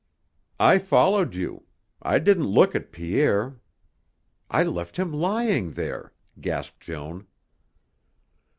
"I 0.59 0.79
followed 0.79 1.35
you; 1.35 1.67
I 2.01 2.17
didn't 2.17 2.47
look 2.47 2.73
at 2.73 2.91
Pierre; 2.91 3.57
I 4.49 4.63
left 4.63 4.97
him 4.97 5.13
lying 5.13 5.73
there," 5.73 6.13
gasped 6.41 6.79
Joan. 6.79 7.27